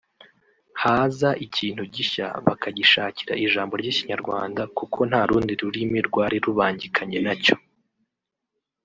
[0.81, 7.55] Haza ikintu gishya bakagishakira ijambo ry’Ikinyarwanda kuko nta rundi rurimi rwari rubangikanye na cyo